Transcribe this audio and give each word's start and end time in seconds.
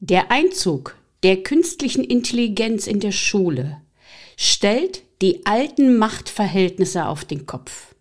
Der 0.00 0.30
Einzug 0.30 0.96
der 1.22 1.42
künstlichen 1.42 2.04
Intelligenz 2.04 2.86
in 2.86 3.00
der 3.00 3.12
Schule 3.12 3.80
stellt 4.36 5.02
die 5.22 5.46
alten 5.46 5.96
Machtverhältnisse 5.96 7.06
auf 7.06 7.24
den 7.24 7.46
Kopf. 7.46 7.94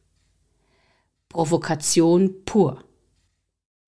Provokation 1.29 2.43
pur. 2.45 2.83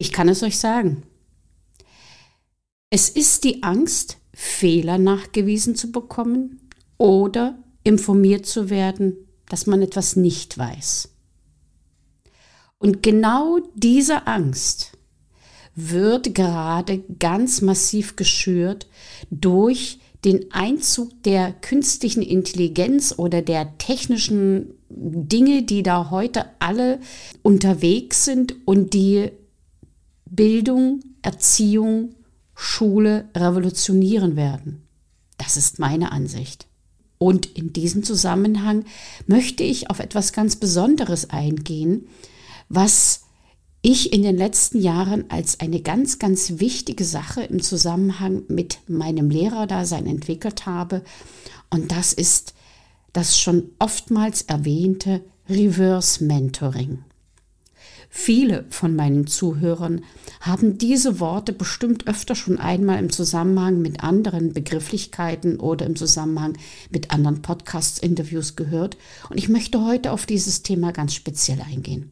Ich 0.00 0.12
kann 0.12 0.30
es 0.30 0.42
euch 0.42 0.58
sagen. 0.58 1.02
Es 2.88 3.10
ist 3.10 3.44
die 3.44 3.62
Angst, 3.62 4.16
Fehler 4.32 4.96
nachgewiesen 4.96 5.76
zu 5.76 5.92
bekommen 5.92 6.70
oder 6.96 7.58
informiert 7.84 8.46
zu 8.46 8.70
werden, 8.70 9.28
dass 9.50 9.66
man 9.66 9.82
etwas 9.82 10.16
nicht 10.16 10.56
weiß. 10.56 11.10
Und 12.78 13.02
genau 13.02 13.58
diese 13.74 14.26
Angst 14.26 14.96
wird 15.74 16.34
gerade 16.34 17.00
ganz 17.18 17.60
massiv 17.60 18.16
geschürt 18.16 18.88
durch 19.30 20.00
den 20.24 20.50
Einzug 20.50 21.22
der 21.24 21.52
künstlichen 21.52 22.22
Intelligenz 22.22 23.14
oder 23.18 23.42
der 23.42 23.76
technischen 23.76 24.72
Dinge, 24.88 25.62
die 25.62 25.82
da 25.82 26.08
heute 26.10 26.46
alle 26.58 27.00
unterwegs 27.42 28.24
sind 28.24 28.54
und 28.66 28.94
die 28.94 29.30
Bildung, 30.30 31.00
Erziehung, 31.22 32.14
Schule 32.54 33.28
revolutionieren 33.36 34.36
werden. 34.36 34.86
Das 35.38 35.56
ist 35.56 35.78
meine 35.78 36.12
Ansicht. 36.12 36.66
Und 37.18 37.46
in 37.46 37.72
diesem 37.72 38.02
Zusammenhang 38.02 38.84
möchte 39.26 39.62
ich 39.62 39.90
auf 39.90 39.98
etwas 39.98 40.32
ganz 40.32 40.56
Besonderes 40.56 41.30
eingehen, 41.30 42.08
was 42.68 43.22
ich 43.82 44.12
in 44.12 44.22
den 44.22 44.36
letzten 44.36 44.80
Jahren 44.80 45.30
als 45.30 45.60
eine 45.60 45.80
ganz, 45.80 46.18
ganz 46.18 46.60
wichtige 46.60 47.04
Sache 47.04 47.42
im 47.42 47.60
Zusammenhang 47.60 48.44
mit 48.48 48.78
meinem 48.88 49.30
Lehrerdasein 49.30 50.06
entwickelt 50.06 50.66
habe. 50.66 51.02
Und 51.70 51.90
das 51.92 52.12
ist 52.12 52.54
das 53.12 53.38
schon 53.38 53.70
oftmals 53.78 54.42
erwähnte 54.42 55.22
Reverse 55.48 56.24
Mentoring. 56.24 57.04
Viele 58.12 58.64
von 58.70 58.96
meinen 58.96 59.28
Zuhörern 59.28 60.02
haben 60.40 60.78
diese 60.78 61.20
Worte 61.20 61.52
bestimmt 61.52 62.08
öfter 62.08 62.34
schon 62.34 62.58
einmal 62.58 62.98
im 62.98 63.10
Zusammenhang 63.10 63.80
mit 63.80 64.02
anderen 64.02 64.52
Begrifflichkeiten 64.52 65.60
oder 65.60 65.86
im 65.86 65.94
Zusammenhang 65.94 66.58
mit 66.90 67.12
anderen 67.12 67.40
Podcast-Interviews 67.40 68.56
gehört. 68.56 68.96
Und 69.30 69.38
ich 69.38 69.48
möchte 69.48 69.84
heute 69.84 70.10
auf 70.10 70.26
dieses 70.26 70.64
Thema 70.64 70.92
ganz 70.92 71.14
speziell 71.14 71.60
eingehen. 71.62 72.10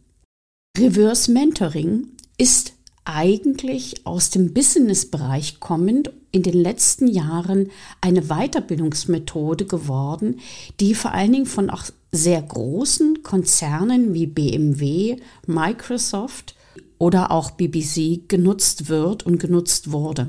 Reverse 0.78 1.32
Mentoring 1.32 2.06
ist 2.38 2.74
eigentlich 3.08 4.06
aus 4.06 4.28
dem 4.28 4.52
Business-Bereich 4.52 5.60
kommend 5.60 6.12
in 6.30 6.42
den 6.42 6.52
letzten 6.52 7.06
Jahren 7.06 7.70
eine 8.02 8.24
Weiterbildungsmethode 8.28 9.64
geworden, 9.64 10.40
die 10.78 10.94
vor 10.94 11.12
allen 11.12 11.32
Dingen 11.32 11.46
von 11.46 11.70
auch 11.70 11.84
sehr 12.12 12.42
großen 12.42 13.22
Konzernen 13.22 14.12
wie 14.12 14.26
BMW, 14.26 15.16
Microsoft 15.46 16.54
oder 16.98 17.30
auch 17.30 17.52
BBC 17.52 18.28
genutzt 18.28 18.90
wird 18.90 19.24
und 19.24 19.38
genutzt 19.38 19.90
wurde. 19.90 20.28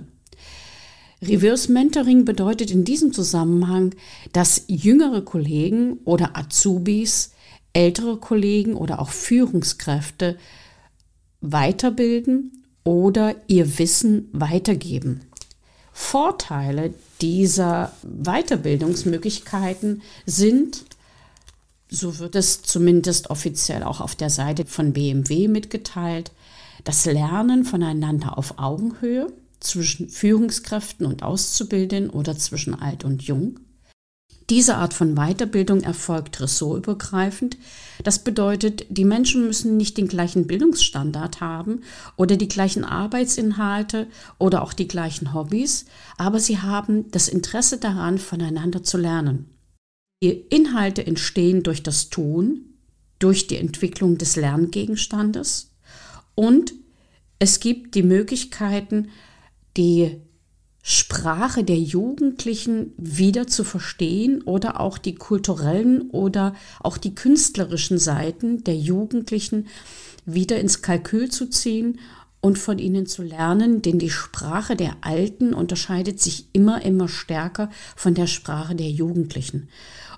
Reverse 1.21 1.69
Mentoring 1.69 2.23
bedeutet 2.23 2.71
in 2.71 2.85
diesem 2.85 3.11
Zusammenhang, 3.11 3.93
dass 4.31 4.63
jüngere 4.67 5.21
Kollegen 5.21 5.99
oder 6.05 6.37
Azubis, 6.37 7.31
ältere 7.73 8.17
Kollegen 8.17 8.73
oder 8.73 9.01
auch 9.01 9.09
Führungskräfte 9.09 10.37
weiterbilden 11.41 12.58
oder 12.83 13.35
ihr 13.47 13.77
Wissen 13.79 14.29
weitergeben. 14.31 15.21
Vorteile 15.91 16.93
dieser 17.21 17.91
Weiterbildungsmöglichkeiten 18.03 20.01
sind, 20.25 20.85
so 21.89 22.19
wird 22.19 22.35
es 22.35 22.61
zumindest 22.61 23.29
offiziell 23.29 23.83
auch 23.83 23.99
auf 23.99 24.15
der 24.15 24.29
Seite 24.29 24.65
von 24.65 24.93
BMW 24.93 25.47
mitgeteilt, 25.47 26.31
das 26.83 27.05
Lernen 27.05 27.65
voneinander 27.65 28.37
auf 28.37 28.57
Augenhöhe 28.57 29.27
zwischen 29.59 30.09
Führungskräften 30.09 31.05
und 31.05 31.23
Auszubildenden 31.23 32.09
oder 32.09 32.37
zwischen 32.37 32.75
alt 32.75 33.03
und 33.03 33.23
jung. 33.23 33.59
Diese 34.49 34.77
Art 34.77 34.95
von 34.95 35.13
Weiterbildung 35.13 35.81
erfolgt 35.81 36.41
ressortübergreifend. 36.41 37.57
Das 38.03 38.23
bedeutet, 38.23 38.85
die 38.89 39.05
Menschen 39.05 39.45
müssen 39.45 39.77
nicht 39.77 39.97
den 39.97 40.07
gleichen 40.07 40.47
Bildungsstandard 40.47 41.39
haben 41.39 41.83
oder 42.15 42.35
die 42.35 42.47
gleichen 42.47 42.83
Arbeitsinhalte 42.83 44.07
oder 44.39 44.63
auch 44.63 44.73
die 44.73 44.87
gleichen 44.87 45.33
Hobbys, 45.33 45.85
aber 46.17 46.39
sie 46.39 46.59
haben 46.59 47.11
das 47.11 47.27
Interesse 47.27 47.77
daran, 47.77 48.17
voneinander 48.17 48.81
zu 48.81 48.97
lernen. 48.97 49.53
Die 50.23 50.31
Inhalte 50.31 51.05
entstehen 51.05 51.61
durch 51.61 51.83
das 51.83 52.09
Tun, 52.09 52.61
durch 53.19 53.47
die 53.47 53.57
Entwicklung 53.57 54.17
des 54.17 54.35
Lerngegenstandes 54.35 55.75
und 56.33 56.73
es 57.37 57.59
gibt 57.59 57.95
die 57.95 58.03
Möglichkeiten, 58.03 59.09
die 59.77 60.21
Sprache 60.81 61.63
der 61.63 61.77
Jugendlichen 61.77 62.93
wieder 62.97 63.47
zu 63.47 63.63
verstehen 63.63 64.41
oder 64.43 64.79
auch 64.79 64.97
die 64.97 65.15
kulturellen 65.15 66.09
oder 66.09 66.55
auch 66.79 66.97
die 66.97 67.15
künstlerischen 67.15 67.97
Seiten 67.97 68.63
der 68.63 68.77
Jugendlichen 68.77 69.67
wieder 70.25 70.59
ins 70.59 70.81
Kalkül 70.81 71.29
zu 71.29 71.47
ziehen 71.49 71.99
und 72.41 72.57
von 72.57 72.79
ihnen 72.79 73.05
zu 73.05 73.21
lernen, 73.21 73.81
denn 73.81 73.99
die 73.99 74.09
Sprache 74.09 74.75
der 74.75 74.95
Alten 75.01 75.53
unterscheidet 75.53 76.21
sich 76.21 76.47
immer, 76.53 76.81
immer 76.83 77.09
stärker 77.09 77.69
von 77.95 78.13
der 78.13 78.27
Sprache 78.27 78.75
der 78.75 78.89
Jugendlichen. 78.89 79.67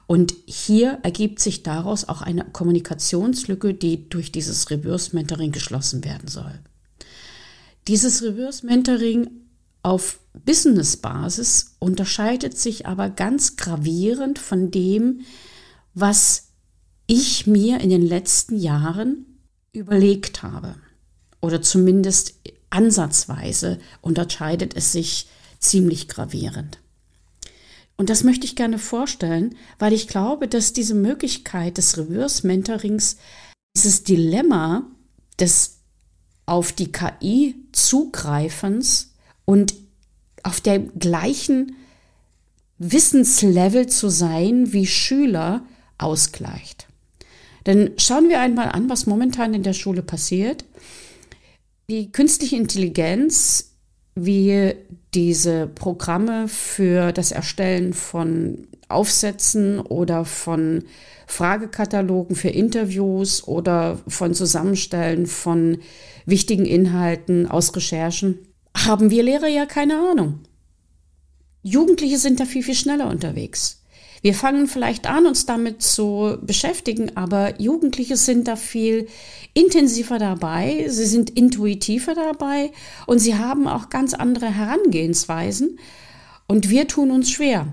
Und 0.06 0.34
hier 0.46 1.00
ergibt 1.04 1.40
sich 1.40 1.64
daraus 1.64 2.08
auch 2.08 2.22
eine 2.22 2.44
Kommunikationslücke, 2.44 3.74
die 3.74 4.10
durch 4.10 4.32
dieses 4.32 4.70
Reverse 4.70 5.16
Mentoring 5.16 5.52
geschlossen 5.52 6.04
werden 6.04 6.28
soll. 6.28 6.60
Dieses 7.88 8.22
Reverse 8.22 8.66
Mentoring 8.66 9.41
auf 9.84 10.19
Business-Basis 10.46 11.75
unterscheidet 11.80 12.58
sich 12.58 12.86
aber 12.86 13.09
ganz 13.09 13.58
gravierend 13.58 14.40
von 14.40 14.72
dem, 14.72 15.22
was 15.94 16.50
ich 17.08 17.47
mir 17.47 17.81
in 17.81 17.90
den 17.90 18.06
letzten 18.06 18.58
Jahren 18.58 19.25
überlegt 19.74 20.44
habe. 20.44 20.75
Oder 21.42 21.62
zumindest 21.62 22.36
ansatzweise 22.69 23.80
unterscheidet 24.02 24.75
es 24.75 24.92
sich 24.92 25.28
ziemlich 25.59 26.08
gravierend. 26.08 26.80
Und 27.98 28.09
das 28.09 28.24
möchte 28.24 28.46
ich 28.46 28.56
gerne 28.56 28.80
vorstellen, 28.80 29.56
weil 29.78 29.94
ich 29.94 30.08
glaube, 30.08 30.48
dass 30.48 30.74
diese 30.74 30.96
Möglichkeit 30.96 31.78
des 31.78 31.98
Reverse-Mentorings, 31.98 33.18
dieses 33.75 34.03
Dilemma 34.03 34.88
des 35.40 35.78
auf 36.46 36.72
die 36.72 36.92
KI 36.92 37.56
zugreifens 37.72 39.11
und 39.51 39.74
auf 40.44 40.62
der 40.62 40.80
gleichen 40.80 41.75
Wissenslevel 42.77 43.88
zu 43.88 44.07
sein 44.07 44.71
wie 44.71 44.88
Schüler 44.88 45.65
ausgleicht. 45.98 46.88
Denn 47.65 47.92
schauen 47.98 48.30
wir 48.30 48.39
einmal 48.39 48.69
an, 48.69 48.89
was 48.89 49.07
momentan 49.07 49.53
in 49.53 49.62
der 49.62 49.74
Schule 49.74 50.03
passiert. 50.03 50.63
Die 51.89 52.13
künstliche 52.13 52.56
Intelligenz 52.56 53.74
wie 54.15 54.74
diese 55.13 55.68
Programme 55.68 56.47
für 56.47 57.12
das 57.12 57.33
Erstellen 57.33 57.92
von 57.92 58.69
Aufsätzen 58.88 59.81
oder 59.81 60.24
von 60.24 60.86
Fragekatalogen 61.27 62.38
für 62.38 62.50
Interviews 62.50 63.45
oder 63.45 64.00
von 64.07 64.33
Zusammenstellen 64.33 65.27
von 65.27 65.80
wichtigen 66.25 66.65
Inhalten 66.65 67.47
aus 67.47 67.75
Recherchen, 67.75 68.39
haben 68.75 69.12
wir 69.12 69.23
Lehrer 69.23 69.47
ja 69.47 69.65
keine 69.65 69.97
Ahnung. 69.97 70.39
Jugendliche 71.63 72.18
sind 72.18 72.39
da 72.39 72.45
viel, 72.45 72.63
viel 72.63 72.75
schneller 72.75 73.09
unterwegs. 73.09 73.81
Wir 74.21 74.35
fangen 74.35 74.68
vielleicht 74.68 75.07
an, 75.07 75.25
uns 75.25 75.47
damit 75.47 75.81
zu 75.81 76.38
beschäftigen, 76.41 77.18
aber 77.18 77.59
Jugendliche 77.59 78.18
sind 78.18 78.47
da 78.47 78.56
viel 78.56 79.07
intensiver 79.56 80.19
dabei, 80.19 80.85
sie 80.88 81.06
sind 81.06 81.31
intuitiver 81.31 82.13
dabei 82.13 82.71
und 83.07 83.18
sie 83.18 83.35
haben 83.35 83.68
auch 83.68 83.89
ganz 83.89 84.13
andere 84.13 84.53
Herangehensweisen 84.53 85.79
und 86.47 86.69
wir 86.69 86.88
tun 86.88 87.09
uns 87.09 87.31
schwer. 87.31 87.68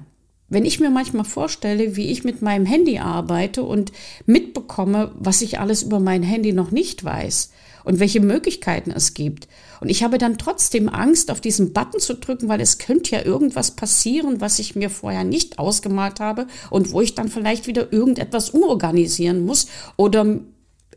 Wenn 0.49 0.65
ich 0.65 0.81
mir 0.81 0.91
manchmal 0.91 1.25
vorstelle, 1.25 1.97
wie 1.97 2.11
ich 2.11 2.25
mit 2.25 2.41
meinem 2.41 2.65
Handy 2.65 2.99
arbeite 2.99 3.63
und 3.63 3.93
mitbekomme, 4.25 5.13
was 5.19 5.43
ich 5.43 5.61
alles 5.61 5.83
über 5.83 6.01
mein 6.01 6.23
Handy 6.23 6.53
noch 6.53 6.71
nicht 6.71 7.05
weiß 7.05 7.51
und 7.85 8.01
welche 8.01 8.21
Möglichkeiten 8.21 8.91
es 8.91 9.13
gibt. 9.13 9.47
Und 9.81 9.91
ich 9.91 10.03
habe 10.03 10.19
dann 10.19 10.39
trotzdem 10.39 10.89
Angst, 10.89 11.31
auf 11.31 11.41
diesen 11.41 11.73
Button 11.73 12.01
zu 12.01 12.15
drücken, 12.15 12.49
weil 12.49 12.61
es 12.61 12.79
könnte 12.79 13.17
ja 13.17 13.25
irgendwas 13.25 13.73
passieren, 13.73 14.41
was 14.41 14.59
ich 14.59 14.75
mir 14.75 14.91
vorher 14.91 15.25
nicht 15.25 15.59
ausgemalt 15.59 16.19
habe 16.19 16.47
und 16.71 16.93
wo 16.93 17.01
ich 17.03 17.15
dann 17.15 17.29
vielleicht 17.29 17.67
wieder 17.67 17.93
irgendetwas 17.93 18.51
umorganisieren 18.51 19.45
muss 19.45 19.69
oder 19.97 20.41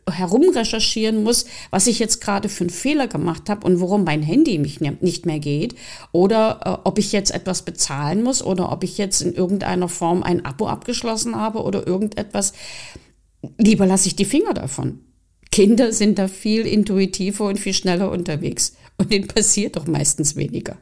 herumrecherchieren 0.09 1.24
muss, 1.24 1.45
was 1.69 1.88
ich 1.88 2.00
jetzt 2.00 2.21
gerade 2.21 2.50
für 2.50 2.63
einen 2.63 2.69
Fehler 2.69 3.07
gemacht 3.07 3.50
habe 3.50 3.65
und 3.65 3.80
warum 3.80 4.03
mein 4.03 4.21
Handy 4.21 4.57
mich 4.57 4.81
ne-, 4.81 4.98
nicht 5.01 5.25
mehr 5.25 5.39
geht 5.39 5.75
oder 6.12 6.59
äh, 6.65 6.88
ob 6.88 6.98
ich 6.98 7.12
jetzt 7.12 7.31
etwas 7.31 7.63
bezahlen 7.63 8.24
muss 8.24 8.44
oder 8.44 8.71
ob 8.71 8.83
ich 8.83 8.98
jetzt 8.98 9.21
in 9.21 9.33
irgendeiner 9.33 9.89
Form 9.89 10.24
ein 10.24 10.45
Abo 10.45 10.68
abgeschlossen 10.68 11.36
habe 11.36 11.63
oder 11.63 11.86
irgendetwas. 11.86 12.53
Lieber 13.57 13.86
lasse 13.86 14.07
ich 14.07 14.15
die 14.15 14.25
Finger 14.25 14.53
davon. 14.53 15.00
Kinder 15.51 15.92
sind 15.92 16.18
da 16.18 16.27
viel 16.27 16.65
intuitiver 16.65 17.45
und 17.45 17.59
viel 17.59 17.74
schneller 17.74 18.09
unterwegs 18.12 18.74
und 18.98 19.12
denen 19.12 19.27
passiert 19.27 19.75
doch 19.75 19.86
meistens 19.86 20.36
weniger. 20.36 20.77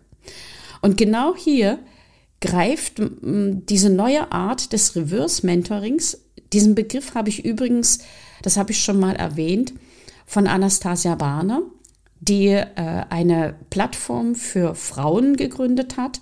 Und 0.82 0.98
genau 0.98 1.36
hier 1.36 1.80
greift 2.42 3.02
diese 3.22 3.90
neue 3.90 4.32
Art 4.32 4.72
des 4.72 4.96
Reverse 4.96 5.46
Mentorings. 5.46 6.18
Diesen 6.54 6.76
Begriff 6.76 7.16
habe 7.16 7.30
ich 7.30 7.46
übrigens 7.46 8.00
das 8.42 8.58
habe 8.58 8.72
ich 8.72 8.80
schon 8.80 9.00
mal 9.00 9.16
erwähnt, 9.16 9.74
von 10.26 10.48
Anastasia 10.48 11.16
Barner, 11.16 11.62
die 12.20 12.48
äh, 12.48 12.66
eine 12.76 13.56
Plattform 13.70 14.36
für 14.36 14.76
Frauen 14.76 15.38
gegründet 15.38 15.98
hat, 15.98 16.22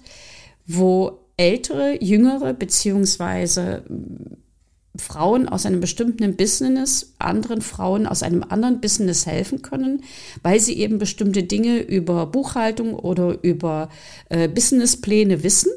wo 0.65 1.19
ältere, 1.37 2.03
jüngere 2.03 2.53
beziehungsweise 2.53 3.83
äh, 3.89 4.99
Frauen 4.99 5.47
aus 5.47 5.67
einem 5.67 5.79
bestimmten 5.79 6.35
Business 6.35 7.13
anderen 7.19 7.61
Frauen 7.61 8.07
aus 8.07 8.23
einem 8.23 8.43
anderen 8.49 8.81
Business 8.81 9.27
helfen 9.27 9.61
können, 9.61 10.03
weil 10.41 10.59
sie 10.59 10.77
eben 10.77 10.97
bestimmte 10.97 11.43
Dinge 11.43 11.79
über 11.79 12.25
Buchhaltung 12.25 12.95
oder 12.95 13.37
über 13.43 13.89
äh, 14.29 14.47
Businesspläne 14.47 15.43
wissen. 15.43 15.71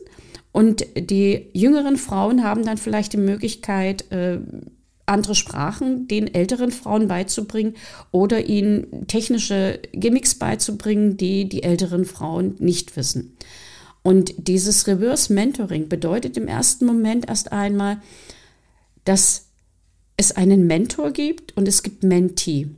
Und 0.53 0.85
die 0.97 1.47
jüngeren 1.53 1.97
Frauen 1.97 2.43
haben 2.43 2.65
dann 2.65 2.77
vielleicht 2.77 3.13
die 3.13 3.19
Möglichkeit, 3.19 4.11
äh, 4.11 4.39
andere 5.07 5.35
Sprachen 5.35 6.09
den 6.09 6.33
älteren 6.33 6.71
Frauen 6.71 7.09
beizubringen 7.09 7.75
oder 8.13 8.47
ihnen 8.47 9.07
technische 9.09 9.81
Gimmicks 9.93 10.37
beizubringen, 10.37 11.17
die 11.17 11.49
die 11.49 11.63
älteren 11.63 12.05
Frauen 12.05 12.55
nicht 12.59 12.97
wissen. 12.97 13.37
Und 14.03 14.33
dieses 14.39 14.87
Reverse 14.87 15.33
Mentoring 15.33 15.89
bedeutet 15.89 16.37
im 16.37 16.49
ersten 16.49 16.87
Moment 16.87 17.29
erst 17.29 17.53
einmal, 17.53 18.01
dass 19.05 19.47
es 20.17 20.33
einen 20.33 20.67
Mentor 20.67 21.11
gibt 21.11 21.57
und 21.57 21.67
es 21.69 21.83
gibt 21.83 22.03
Mentee. 22.03 22.69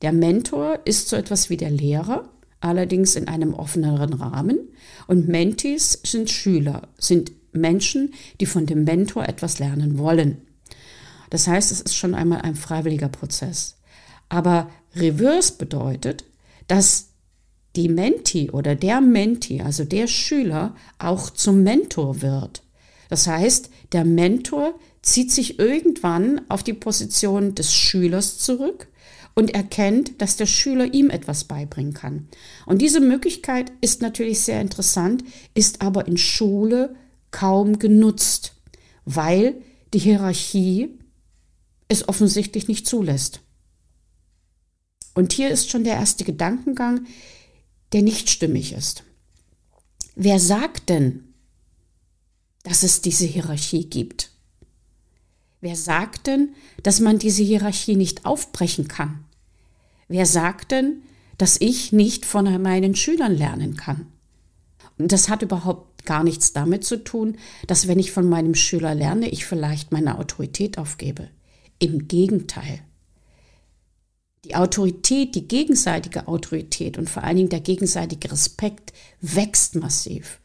Der 0.00 0.12
Mentor 0.12 0.78
ist 0.84 1.08
so 1.08 1.16
etwas 1.16 1.50
wie 1.50 1.56
der 1.56 1.70
Lehrer, 1.70 2.28
allerdings 2.60 3.16
in 3.16 3.28
einem 3.28 3.52
offeneren 3.52 4.12
Rahmen. 4.12 4.58
Und 5.06 5.28
Mentees 5.28 6.00
sind 6.04 6.30
Schüler, 6.30 6.88
sind 6.98 7.32
Menschen, 7.52 8.14
die 8.40 8.46
von 8.46 8.66
dem 8.66 8.84
Mentor 8.84 9.28
etwas 9.28 9.58
lernen 9.58 9.98
wollen. 9.98 10.42
Das 11.30 11.46
heißt, 11.46 11.72
es 11.72 11.80
ist 11.80 11.94
schon 11.94 12.14
einmal 12.14 12.42
ein 12.42 12.54
freiwilliger 12.54 13.08
Prozess. 13.08 13.76
Aber 14.28 14.70
Reverse 14.94 15.52
bedeutet, 15.54 16.24
dass 16.66 17.08
die 17.76 17.88
Menti 17.88 18.50
oder 18.50 18.74
der 18.74 19.00
Menti, 19.00 19.60
also 19.60 19.84
der 19.84 20.06
Schüler, 20.06 20.74
auch 20.98 21.30
zum 21.30 21.62
Mentor 21.62 22.22
wird. 22.22 22.62
Das 23.08 23.26
heißt, 23.26 23.70
der 23.92 24.04
Mentor 24.04 24.78
zieht 25.02 25.32
sich 25.32 25.58
irgendwann 25.58 26.40
auf 26.48 26.62
die 26.62 26.72
Position 26.72 27.54
des 27.54 27.74
Schülers 27.74 28.38
zurück 28.38 28.88
und 29.38 29.54
erkennt, 29.54 30.20
dass 30.20 30.34
der 30.34 30.46
Schüler 30.46 30.92
ihm 30.92 31.10
etwas 31.10 31.44
beibringen 31.44 31.94
kann. 31.94 32.26
Und 32.66 32.82
diese 32.82 32.98
Möglichkeit 32.98 33.70
ist 33.80 34.02
natürlich 34.02 34.40
sehr 34.40 34.60
interessant, 34.60 35.22
ist 35.54 35.80
aber 35.80 36.08
in 36.08 36.16
Schule 36.16 36.96
kaum 37.30 37.78
genutzt, 37.78 38.54
weil 39.04 39.62
die 39.94 40.00
Hierarchie 40.00 40.98
es 41.86 42.08
offensichtlich 42.08 42.66
nicht 42.66 42.88
zulässt. 42.88 43.40
Und 45.14 45.32
hier 45.32 45.50
ist 45.50 45.70
schon 45.70 45.84
der 45.84 45.94
erste 45.94 46.24
Gedankengang, 46.24 47.06
der 47.92 48.02
nicht 48.02 48.30
stimmig 48.30 48.72
ist. 48.72 49.04
Wer 50.16 50.40
sagt 50.40 50.88
denn, 50.88 51.32
dass 52.64 52.82
es 52.82 53.02
diese 53.02 53.24
Hierarchie 53.24 53.88
gibt? 53.88 54.32
Wer 55.60 55.76
sagt 55.76 56.26
denn, 56.26 56.56
dass 56.82 56.98
man 56.98 57.20
diese 57.20 57.44
Hierarchie 57.44 57.94
nicht 57.94 58.26
aufbrechen 58.26 58.88
kann? 58.88 59.24
Wer 60.08 60.26
sagt 60.26 60.72
denn, 60.72 61.02
dass 61.36 61.60
ich 61.60 61.92
nicht 61.92 62.24
von 62.24 62.60
meinen 62.60 62.94
Schülern 62.94 63.36
lernen 63.36 63.76
kann? 63.76 64.06
Und 64.98 65.12
das 65.12 65.28
hat 65.28 65.42
überhaupt 65.42 66.04
gar 66.04 66.24
nichts 66.24 66.52
damit 66.52 66.84
zu 66.84 67.04
tun, 67.04 67.36
dass 67.66 67.86
wenn 67.86 67.98
ich 67.98 68.10
von 68.10 68.28
meinem 68.28 68.54
Schüler 68.54 68.94
lerne, 68.94 69.28
ich 69.28 69.46
vielleicht 69.46 69.92
meine 69.92 70.18
Autorität 70.18 70.78
aufgebe. 70.78 71.28
Im 71.78 72.08
Gegenteil. 72.08 72.80
Die 74.44 74.56
Autorität, 74.56 75.34
die 75.34 75.46
gegenseitige 75.46 76.26
Autorität 76.26 76.96
und 76.96 77.10
vor 77.10 77.22
allen 77.22 77.36
Dingen 77.36 77.48
der 77.50 77.60
gegenseitige 77.60 78.32
Respekt 78.32 78.92
wächst 79.20 79.74
massiv. 79.74 80.40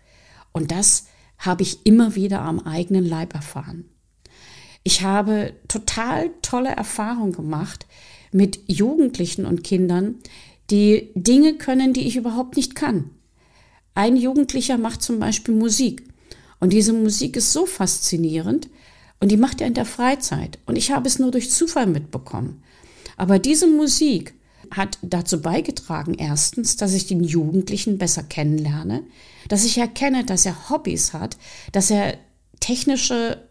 Und 0.51 0.71
das 0.71 1.07
habe 1.37 1.63
ich 1.63 1.85
immer 1.85 2.15
wieder 2.15 2.41
am 2.41 2.59
eigenen 2.59 3.05
Leib 3.05 3.33
erfahren. 3.33 3.85
Ich 4.83 5.01
habe 5.03 5.53
total 5.67 6.31
tolle 6.41 6.69
Erfahrungen 6.69 7.31
gemacht 7.31 7.87
mit 8.33 8.59
Jugendlichen 8.67 9.45
und 9.45 9.63
Kindern, 9.63 10.15
die 10.69 11.09
Dinge 11.15 11.55
können, 11.55 11.93
die 11.93 12.07
ich 12.07 12.15
überhaupt 12.15 12.55
nicht 12.55 12.75
kann. 12.75 13.09
Ein 13.95 14.15
Jugendlicher 14.15 14.77
macht 14.77 15.01
zum 15.01 15.19
Beispiel 15.19 15.53
Musik. 15.53 16.03
Und 16.59 16.73
diese 16.73 16.93
Musik 16.93 17.35
ist 17.35 17.51
so 17.51 17.65
faszinierend, 17.65 18.69
und 19.23 19.29
die 19.29 19.37
macht 19.37 19.61
er 19.61 19.67
in 19.67 19.73
der 19.73 19.85
Freizeit. 19.85 20.59
Und 20.65 20.77
ich 20.77 20.91
habe 20.91 21.07
es 21.07 21.17
nur 21.17 21.31
durch 21.31 21.49
Zufall 21.49 21.87
mitbekommen. 21.87 22.61
Aber 23.15 23.39
diese 23.39 23.67
Musik 23.67 24.33
hat 24.69 24.97
dazu 25.01 25.41
beigetragen, 25.41 26.15
erstens, 26.15 26.75
dass 26.75 26.93
ich 26.93 27.07
den 27.07 27.23
Jugendlichen 27.23 27.97
besser 27.97 28.23
kennenlerne, 28.23 29.03
dass 29.47 29.63
ich 29.63 29.77
erkenne, 29.77 30.25
dass 30.25 30.45
er 30.45 30.69
Hobbys 30.69 31.13
hat, 31.13 31.37
dass 31.71 31.89
er 31.89 32.17
technische 32.59 33.47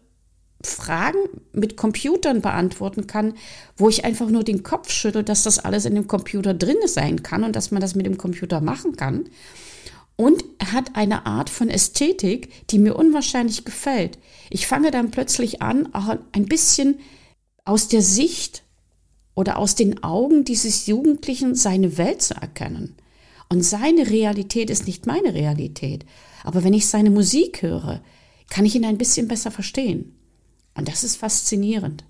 Fragen 0.65 1.19
mit 1.51 1.77
Computern 1.77 2.41
beantworten 2.41 3.07
kann, 3.07 3.33
wo 3.75 3.89
ich 3.89 4.05
einfach 4.05 4.29
nur 4.29 4.43
den 4.43 4.63
Kopf 4.63 4.91
schüttel, 4.91 5.23
dass 5.23 5.43
das 5.43 5.59
alles 5.59 5.85
in 5.85 5.95
dem 5.95 6.07
Computer 6.07 6.53
drin 6.53 6.77
sein 6.85 7.23
kann 7.23 7.43
und 7.43 7.55
dass 7.55 7.71
man 7.71 7.81
das 7.81 7.95
mit 7.95 8.05
dem 8.05 8.17
Computer 8.17 8.61
machen 8.61 8.95
kann. 8.95 9.25
Und 10.15 10.43
er 10.59 10.73
hat 10.73 10.95
eine 10.95 11.25
Art 11.25 11.49
von 11.49 11.69
Ästhetik, 11.69 12.67
die 12.69 12.79
mir 12.79 12.95
unwahrscheinlich 12.95 13.65
gefällt. 13.65 14.19
Ich 14.49 14.67
fange 14.67 14.91
dann 14.91 15.11
plötzlich 15.11 15.61
an, 15.61 15.93
auch 15.93 16.15
ein 16.31 16.45
bisschen 16.45 16.99
aus 17.65 17.87
der 17.87 18.01
Sicht 18.01 18.63
oder 19.35 19.57
aus 19.57 19.75
den 19.75 20.03
Augen 20.03 20.43
dieses 20.43 20.85
Jugendlichen 20.85 21.55
seine 21.55 21.97
Welt 21.97 22.21
zu 22.21 22.35
erkennen. 22.35 22.95
Und 23.49 23.63
seine 23.63 24.09
Realität 24.09 24.69
ist 24.69 24.87
nicht 24.87 25.07
meine 25.07 25.33
Realität. 25.33 26.05
Aber 26.43 26.63
wenn 26.63 26.73
ich 26.73 26.87
seine 26.87 27.09
Musik 27.09 27.61
höre, 27.61 28.01
kann 28.49 28.65
ich 28.65 28.75
ihn 28.75 28.85
ein 28.85 28.97
bisschen 28.97 29.27
besser 29.27 29.51
verstehen. 29.51 30.15
Und 30.75 30.87
das 30.87 31.03
ist 31.03 31.17
faszinierend. 31.17 32.03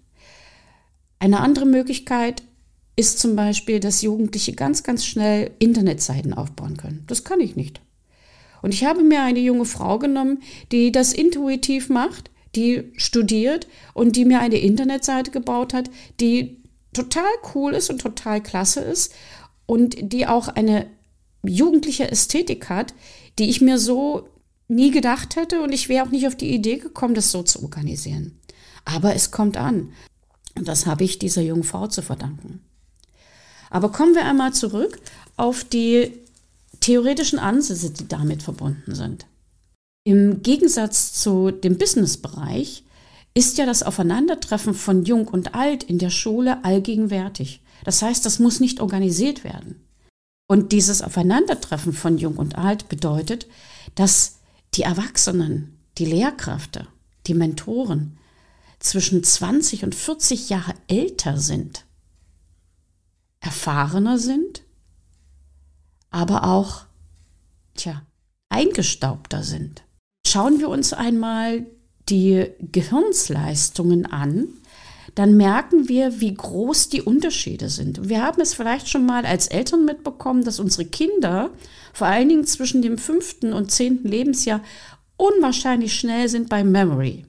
Eine 1.20 1.40
andere 1.40 1.66
Möglichkeit 1.66 2.44
ist 2.96 3.20
zum 3.20 3.36
Beispiel, 3.36 3.80
dass 3.80 4.02
Jugendliche 4.02 4.54
ganz, 4.54 4.84
ganz 4.84 5.06
schnell 5.06 5.52
Internetseiten 5.60 6.34
aufbauen 6.34 6.78
können. 6.78 7.04
Das 7.08 7.24
kann 7.24 7.40
ich 7.40 7.56
nicht. 7.56 7.82
Und 8.62 8.74
ich 8.74 8.86
habe 8.86 9.04
mir 9.04 9.22
eine 9.22 9.40
junge 9.40 9.66
Frau 9.66 10.00
genommen, 10.00 10.42
die 10.72 10.92
das 10.92 11.12
intuitiv 11.14 11.90
macht, 11.90 12.32
die 12.56 12.92
studiert 12.96 13.68
und 13.94 14.16
die 14.16 14.26
mir 14.26 14.40
eine 14.40 14.58
Internetseite 14.58 15.32
gebaut 15.32 15.74
hat, 15.74 15.90
die 16.20 16.62
total 16.94 17.32
cool 17.56 17.74
ist 17.74 17.90
und 17.90 18.00
total 18.00 18.42
klasse 18.42 18.80
ist 18.80 19.14
und 19.66 19.96
die 20.14 20.28
auch 20.28 20.48
eine 20.48 20.88
jugendliche 21.44 22.10
Ästhetik 22.10 22.70
hat, 22.70 22.94
die 23.40 23.50
ich 23.50 23.60
mir 23.60 23.80
so 23.80 24.30
nie 24.68 24.92
gedacht 24.92 25.36
hätte 25.36 25.62
und 25.62 25.74
ich 25.74 25.90
wäre 25.90 26.06
auch 26.06 26.12
nicht 26.12 26.28
auf 26.28 26.36
die 26.36 26.54
Idee 26.54 26.78
gekommen, 26.78 27.16
das 27.16 27.32
so 27.32 27.44
zu 27.44 27.64
organisieren. 27.64 28.40
Aber 28.86 29.16
es 29.16 29.32
kommt 29.32 29.58
an. 29.58 29.94
Und 30.56 30.68
das 30.68 30.86
habe 30.86 31.04
ich 31.04 31.20
dieser 31.20 31.42
jungen 31.42 31.64
Frau 31.64 31.88
zu 31.88 32.02
verdanken. 32.02 32.62
Aber 33.70 33.92
kommen 33.92 34.14
wir 34.14 34.26
einmal 34.26 34.54
zurück 34.54 35.00
auf 35.36 35.64
die 35.64 36.12
theoretischen 36.80 37.40
Ansätze, 37.40 37.90
die 37.90 38.08
damit 38.08 38.44
verbunden 38.44 38.94
sind. 38.94 39.26
Im 40.04 40.44
Gegensatz 40.44 41.14
zu 41.14 41.50
dem 41.52 41.78
Businessbereich 41.78 42.84
ist 43.34 43.58
ja 43.58 43.66
das 43.66 43.84
Aufeinandertreffen 43.84 44.74
von 44.74 45.06
Jung 45.06 45.28
und 45.28 45.56
Alt 45.56 45.84
in 45.84 45.98
der 45.98 46.10
Schule 46.10 46.64
allgegenwärtig. 46.64 47.62
Das 47.84 48.02
heißt, 48.02 48.26
das 48.26 48.40
muss 48.40 48.60
nicht 48.60 48.80
organisiert 48.80 49.44
werden. 49.44 49.82
Und 50.48 50.72
dieses 50.72 51.02
Aufeinandertreffen 51.02 51.94
von 51.94 52.18
Jung 52.18 52.36
und 52.36 52.58
Alt 52.58 52.90
bedeutet, 52.90 53.48
dass 53.96 54.40
die 54.76 54.84
Erwachsenen, 54.84 55.80
die 55.98 56.06
Lehrkräfte, 56.06 56.88
die 57.28 57.34
Mentoren 57.34 58.18
zwischen 58.84 59.24
20 59.24 59.84
und 59.84 59.96
40 59.96 60.50
Jahre 60.50 60.74
älter 60.88 61.38
sind, 61.38 61.86
erfahrener 63.40 64.20
sind, 64.20 64.64
aber 66.12 66.44
auch, 66.44 66.86
tja, 67.76 68.04
eingestaubter 68.50 69.42
sind. 69.42 69.84
Schauen 70.28 70.60
wir 70.60 70.70
uns 70.70 70.94
einmal 70.94 71.66
die 72.10 72.48
Gehirnsleistungen 72.60 74.06
an, 74.06 74.50
dann 75.16 75.38
merken 75.38 75.88
wir, 75.88 76.20
wie 76.20 76.34
groß 76.34 76.90
die 76.90 77.02
Unterschiede 77.02 77.70
sind. 77.70 78.10
Wir 78.10 78.22
haben 78.24 78.42
es 78.42 78.54
vielleicht 78.54 78.90
schon 78.90 79.06
mal 79.06 79.26
als 79.26 79.48
Eltern 79.48 79.86
mitbekommen, 79.86 80.44
dass 80.44 80.60
unsere 80.60 80.86
Kinder 80.86 81.52
vor 81.94 82.08
allen 82.08 82.30
Dingen 82.30 82.46
zwischen 82.46 82.82
dem 82.82 82.98
fünften 82.98 83.54
und 83.54 83.72
zehnten 83.72 84.08
Lebensjahr 84.08 84.62
unwahrscheinlich 85.16 85.94
schnell 85.94 86.28
sind 86.30 86.50
bei 86.50 86.64
Memory. 86.64 87.26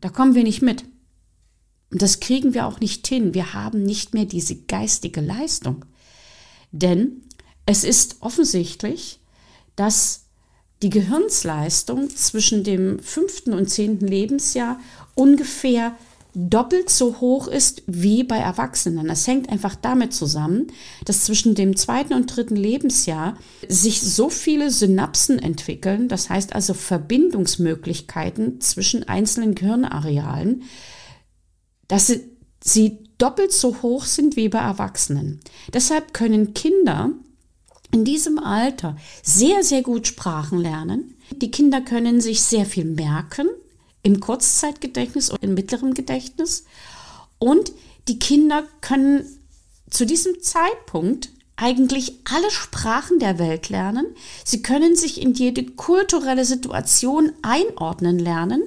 Da 0.00 0.08
kommen 0.08 0.34
wir 0.34 0.42
nicht 0.42 0.62
mit. 0.62 0.84
Und 1.90 2.02
das 2.02 2.20
kriegen 2.20 2.54
wir 2.54 2.66
auch 2.66 2.80
nicht 2.80 3.06
hin. 3.06 3.34
Wir 3.34 3.52
haben 3.52 3.82
nicht 3.82 4.14
mehr 4.14 4.24
diese 4.24 4.56
geistige 4.56 5.20
Leistung. 5.20 5.84
Denn 6.72 7.22
es 7.66 7.84
ist 7.84 8.16
offensichtlich, 8.20 9.20
dass 9.76 10.26
die 10.82 10.90
Gehirnsleistung 10.90 12.08
zwischen 12.10 12.64
dem 12.64 13.00
fünften 13.00 13.52
und 13.52 13.68
zehnten 13.68 14.06
Lebensjahr 14.06 14.80
ungefähr 15.14 15.96
doppelt 16.34 16.90
so 16.90 17.20
hoch 17.20 17.48
ist 17.48 17.82
wie 17.86 18.22
bei 18.22 18.38
Erwachsenen. 18.38 19.08
Das 19.08 19.26
hängt 19.26 19.48
einfach 19.48 19.74
damit 19.74 20.14
zusammen, 20.14 20.68
dass 21.04 21.24
zwischen 21.24 21.54
dem 21.54 21.76
zweiten 21.76 22.14
und 22.14 22.26
dritten 22.26 22.56
Lebensjahr 22.56 23.36
sich 23.68 24.00
so 24.00 24.28
viele 24.30 24.70
Synapsen 24.70 25.38
entwickeln, 25.38 26.08
das 26.08 26.30
heißt 26.30 26.54
also 26.54 26.74
Verbindungsmöglichkeiten 26.74 28.60
zwischen 28.60 29.08
einzelnen 29.08 29.54
Gehirnarealen, 29.54 30.62
dass 31.88 32.06
sie, 32.06 32.20
sie 32.62 32.98
doppelt 33.18 33.52
so 33.52 33.82
hoch 33.82 34.04
sind 34.04 34.36
wie 34.36 34.48
bei 34.48 34.60
Erwachsenen. 34.60 35.40
Deshalb 35.72 36.14
können 36.14 36.54
Kinder 36.54 37.10
in 37.92 38.04
diesem 38.04 38.38
Alter 38.38 38.96
sehr, 39.22 39.64
sehr 39.64 39.82
gut 39.82 40.06
Sprachen 40.06 40.58
lernen. 40.58 41.16
Die 41.32 41.50
Kinder 41.50 41.80
können 41.80 42.20
sich 42.20 42.42
sehr 42.42 42.64
viel 42.64 42.84
merken 42.84 43.48
im 44.02 44.20
Kurzzeitgedächtnis 44.20 45.30
und 45.30 45.42
im 45.42 45.54
mittleren 45.54 45.94
Gedächtnis. 45.94 46.64
Und 47.38 47.72
die 48.08 48.18
Kinder 48.18 48.64
können 48.80 49.24
zu 49.90 50.06
diesem 50.06 50.40
Zeitpunkt 50.40 51.30
eigentlich 51.56 52.20
alle 52.24 52.50
Sprachen 52.50 53.18
der 53.18 53.38
Welt 53.38 53.68
lernen. 53.68 54.06
Sie 54.44 54.62
können 54.62 54.96
sich 54.96 55.20
in 55.20 55.34
jede 55.34 55.64
kulturelle 55.64 56.44
Situation 56.44 57.32
einordnen 57.42 58.18
lernen 58.18 58.62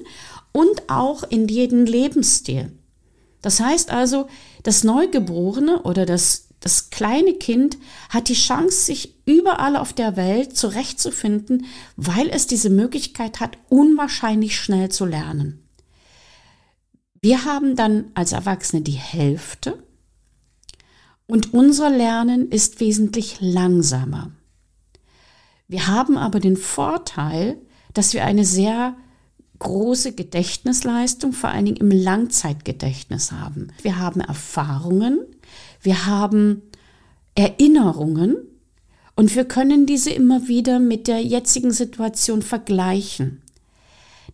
und 0.52 0.88
auch 0.88 1.24
in 1.24 1.48
jeden 1.48 1.86
Lebensstil. 1.86 2.70
Das 3.42 3.60
heißt 3.60 3.90
also, 3.90 4.28
das 4.62 4.84
Neugeborene 4.84 5.82
oder 5.82 6.06
das 6.06 6.43
das 6.64 6.88
kleine 6.88 7.34
Kind 7.34 7.76
hat 8.08 8.30
die 8.30 8.34
Chance, 8.34 8.86
sich 8.86 9.16
überall 9.26 9.76
auf 9.76 9.92
der 9.92 10.16
Welt 10.16 10.56
zurechtzufinden, 10.56 11.66
weil 11.96 12.30
es 12.30 12.46
diese 12.46 12.70
Möglichkeit 12.70 13.40
hat, 13.40 13.58
unwahrscheinlich 13.68 14.58
schnell 14.58 14.88
zu 14.88 15.04
lernen. 15.04 15.68
Wir 17.20 17.44
haben 17.44 17.76
dann 17.76 18.06
als 18.14 18.32
Erwachsene 18.32 18.80
die 18.80 18.92
Hälfte 18.92 19.82
und 21.26 21.52
unser 21.52 21.90
Lernen 21.90 22.50
ist 22.50 22.80
wesentlich 22.80 23.36
langsamer. 23.40 24.30
Wir 25.68 25.86
haben 25.86 26.16
aber 26.16 26.40
den 26.40 26.56
Vorteil, 26.56 27.58
dass 27.92 28.14
wir 28.14 28.24
eine 28.24 28.46
sehr 28.46 28.96
große 29.58 30.12
Gedächtnisleistung, 30.12 31.34
vor 31.34 31.50
allen 31.50 31.66
Dingen 31.66 31.76
im 31.76 31.90
Langzeitgedächtnis 31.90 33.32
haben. 33.32 33.68
Wir 33.82 33.98
haben 33.98 34.20
Erfahrungen, 34.20 35.18
wir 35.84 36.06
haben 36.06 36.62
Erinnerungen 37.34 38.36
und 39.16 39.34
wir 39.34 39.44
können 39.44 39.86
diese 39.86 40.10
immer 40.10 40.48
wieder 40.48 40.80
mit 40.80 41.06
der 41.06 41.20
jetzigen 41.22 41.72
Situation 41.72 42.42
vergleichen. 42.42 43.42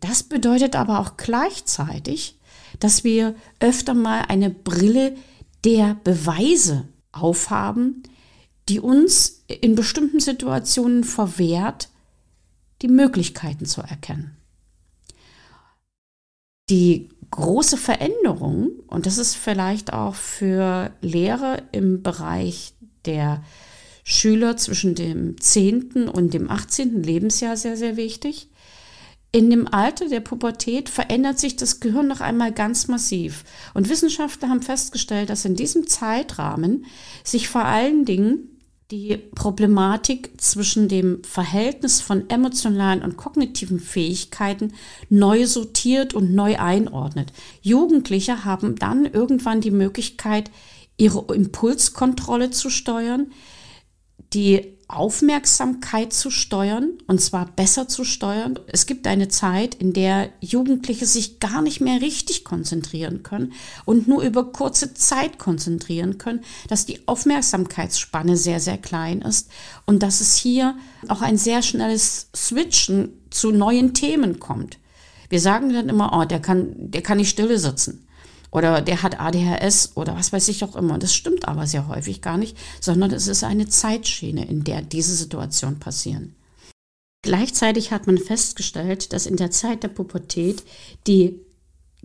Das 0.00 0.22
bedeutet 0.22 0.76
aber 0.76 1.00
auch 1.00 1.16
gleichzeitig, 1.16 2.38
dass 2.78 3.04
wir 3.04 3.34
öfter 3.58 3.94
mal 3.94 4.22
eine 4.28 4.48
Brille 4.48 5.16
der 5.64 5.96
Beweise 6.04 6.88
aufhaben, 7.12 8.04
die 8.68 8.80
uns 8.80 9.44
in 9.48 9.74
bestimmten 9.74 10.20
Situationen 10.20 11.04
verwehrt, 11.04 11.90
die 12.82 12.88
Möglichkeiten 12.88 13.66
zu 13.66 13.80
erkennen. 13.82 14.36
Die 16.70 17.08
große 17.30 17.76
Veränderung, 17.76 18.70
und 18.86 19.06
das 19.06 19.18
ist 19.18 19.36
vielleicht 19.36 19.92
auch 19.92 20.14
für 20.14 20.90
Lehrer 21.00 21.62
im 21.72 22.02
Bereich 22.02 22.74
der 23.04 23.42
Schüler 24.04 24.56
zwischen 24.56 24.94
dem 24.94 25.40
10. 25.40 26.08
und 26.08 26.34
dem 26.34 26.50
18. 26.50 27.02
Lebensjahr 27.02 27.56
sehr, 27.56 27.76
sehr 27.76 27.96
wichtig. 27.96 28.48
In 29.32 29.48
dem 29.48 29.72
Alter 29.72 30.08
der 30.08 30.20
Pubertät 30.20 30.88
verändert 30.88 31.38
sich 31.38 31.54
das 31.54 31.78
Gehirn 31.78 32.08
noch 32.08 32.20
einmal 32.20 32.50
ganz 32.50 32.88
massiv. 32.88 33.44
Und 33.74 33.88
Wissenschaftler 33.88 34.48
haben 34.48 34.62
festgestellt, 34.62 35.30
dass 35.30 35.44
in 35.44 35.54
diesem 35.54 35.86
Zeitrahmen 35.86 36.86
sich 37.22 37.48
vor 37.48 37.64
allen 37.64 38.04
Dingen 38.04 38.59
die 38.90 39.16
Problematik 39.16 40.32
zwischen 40.40 40.88
dem 40.88 41.22
Verhältnis 41.22 42.00
von 42.00 42.28
emotionalen 42.28 43.02
und 43.02 43.16
kognitiven 43.16 43.78
Fähigkeiten 43.78 44.72
neu 45.08 45.46
sortiert 45.46 46.12
und 46.14 46.34
neu 46.34 46.58
einordnet. 46.58 47.32
Jugendliche 47.62 48.44
haben 48.44 48.76
dann 48.76 49.06
irgendwann 49.06 49.60
die 49.60 49.70
Möglichkeit, 49.70 50.50
ihre 50.96 51.34
Impulskontrolle 51.34 52.50
zu 52.50 52.68
steuern, 52.68 53.32
die 54.32 54.76
Aufmerksamkeit 54.96 56.12
zu 56.12 56.30
steuern 56.30 56.90
und 57.06 57.20
zwar 57.20 57.46
besser 57.46 57.88
zu 57.88 58.04
steuern. 58.04 58.58
Es 58.66 58.86
gibt 58.86 59.06
eine 59.06 59.28
Zeit, 59.28 59.74
in 59.74 59.92
der 59.92 60.30
Jugendliche 60.40 61.06
sich 61.06 61.40
gar 61.40 61.62
nicht 61.62 61.80
mehr 61.80 62.00
richtig 62.00 62.44
konzentrieren 62.44 63.22
können 63.22 63.52
und 63.84 64.08
nur 64.08 64.22
über 64.22 64.52
kurze 64.52 64.94
Zeit 64.94 65.38
konzentrieren 65.38 66.18
können, 66.18 66.40
dass 66.68 66.86
die 66.86 67.06
Aufmerksamkeitsspanne 67.06 68.36
sehr, 68.36 68.60
sehr 68.60 68.78
klein 68.78 69.22
ist 69.22 69.50
und 69.86 70.02
dass 70.02 70.20
es 70.20 70.36
hier 70.36 70.76
auch 71.08 71.22
ein 71.22 71.38
sehr 71.38 71.62
schnelles 71.62 72.28
Switchen 72.34 73.10
zu 73.30 73.52
neuen 73.52 73.94
Themen 73.94 74.40
kommt. 74.40 74.78
Wir 75.28 75.40
sagen 75.40 75.72
dann 75.72 75.88
immer, 75.88 76.18
oh, 76.18 76.24
der 76.24 76.40
kann, 76.40 76.74
der 76.76 77.02
kann 77.02 77.18
nicht 77.18 77.30
stille 77.30 77.58
sitzen 77.58 78.06
oder 78.52 78.80
der 78.80 79.02
hat 79.02 79.20
ADHS 79.20 79.92
oder 79.96 80.16
was 80.16 80.32
weiß 80.32 80.48
ich 80.48 80.64
auch 80.64 80.76
immer. 80.76 80.98
Das 80.98 81.14
stimmt 81.14 81.46
aber 81.46 81.66
sehr 81.66 81.88
häufig 81.88 82.20
gar 82.20 82.36
nicht, 82.36 82.56
sondern 82.80 83.12
es 83.12 83.28
ist 83.28 83.44
eine 83.44 83.68
Zeitschiene, 83.68 84.46
in 84.46 84.64
der 84.64 84.82
diese 84.82 85.14
Situationen 85.14 85.78
passieren. 85.78 86.34
Gleichzeitig 87.22 87.92
hat 87.92 88.06
man 88.06 88.18
festgestellt, 88.18 89.12
dass 89.12 89.26
in 89.26 89.36
der 89.36 89.50
Zeit 89.50 89.82
der 89.82 89.88
Pubertät 89.88 90.62
die 91.06 91.40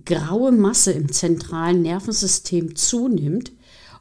graue 0.04 0.52
Masse 0.52 0.92
im 0.92 1.12
zentralen 1.12 1.82
Nervensystem 1.82 2.76
zunimmt 2.76 3.54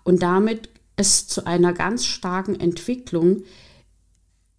und 0.02 0.22
damit 0.22 0.68
es 0.96 1.26
zu 1.26 1.46
einer 1.46 1.72
ganz 1.72 2.04
starken 2.04 2.58
Entwicklung 2.58 3.42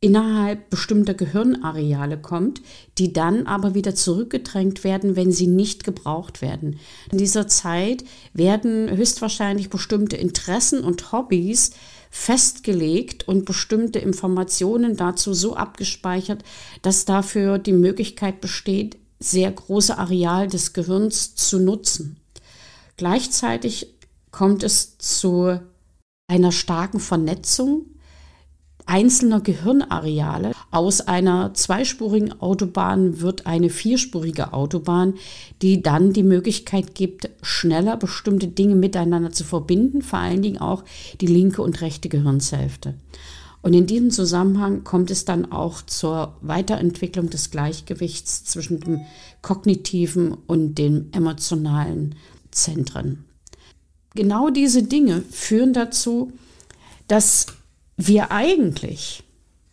innerhalb 0.01 0.69
bestimmter 0.69 1.13
Gehirnareale 1.13 2.17
kommt, 2.17 2.61
die 2.97 3.13
dann 3.13 3.47
aber 3.47 3.73
wieder 3.73 3.95
zurückgedrängt 3.95 4.83
werden, 4.83 5.15
wenn 5.15 5.31
sie 5.31 5.47
nicht 5.47 5.83
gebraucht 5.83 6.41
werden. 6.41 6.79
In 7.11 7.17
dieser 7.17 7.47
Zeit 7.47 8.03
werden 8.33 8.95
höchstwahrscheinlich 8.95 9.69
bestimmte 9.69 10.17
Interessen 10.17 10.83
und 10.83 11.11
Hobbys 11.11 11.71
festgelegt 12.11 13.27
und 13.27 13.45
bestimmte 13.45 13.99
Informationen 13.99 14.95
dazu 14.95 15.33
so 15.33 15.55
abgespeichert, 15.55 16.43
dass 16.81 17.05
dafür 17.05 17.57
die 17.57 17.73
Möglichkeit 17.73 18.41
besteht, 18.41 18.97
sehr 19.19 19.51
große 19.51 19.97
Areal 19.97 20.47
des 20.47 20.73
Gehirns 20.73 21.35
zu 21.35 21.59
nutzen. 21.59 22.17
Gleichzeitig 22.97 23.95
kommt 24.31 24.63
es 24.63 24.97
zu 24.97 25.59
einer 26.27 26.51
starken 26.51 26.99
Vernetzung 26.99 27.85
einzelner 28.85 29.41
Gehirnareale. 29.41 30.51
Aus 30.71 31.01
einer 31.01 31.53
zweispurigen 31.53 32.39
Autobahn 32.41 33.21
wird 33.21 33.45
eine 33.45 33.69
vierspurige 33.69 34.53
Autobahn, 34.53 35.15
die 35.61 35.81
dann 35.81 36.13
die 36.13 36.23
Möglichkeit 36.23 36.95
gibt, 36.95 37.29
schneller 37.41 37.97
bestimmte 37.97 38.47
Dinge 38.47 38.75
miteinander 38.75 39.31
zu 39.31 39.43
verbinden, 39.43 40.01
vor 40.01 40.19
allen 40.19 40.41
Dingen 40.41 40.59
auch 40.59 40.83
die 41.21 41.27
linke 41.27 41.61
und 41.61 41.81
rechte 41.81 42.09
Gehirnshälfte. 42.09 42.95
Und 43.61 43.73
in 43.73 43.87
diesem 43.87 44.11
Zusammenhang 44.11 44.83
kommt 44.83 45.09
es 45.09 45.25
dann 45.25 45.51
auch 45.51 45.81
zur 45.81 46.35
Weiterentwicklung 46.41 47.31
des 47.31 47.49
Gleichgewichts 47.49 48.43
zwischen 48.45 48.79
dem 48.79 49.01
kognitiven 49.41 50.37
und 50.45 50.75
den 50.75 51.11
emotionalen 51.13 52.13
Zentren. 52.51 53.25
Genau 54.13 54.51
diese 54.51 54.83
Dinge 54.83 55.23
führen 55.31 55.73
dazu, 55.73 56.31
dass 57.07 57.47
wir 57.97 58.31
eigentlich, 58.31 59.23